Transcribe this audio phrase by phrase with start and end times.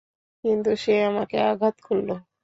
[0.43, 2.09] কিন্তু সে আমাকে আঘাত করল।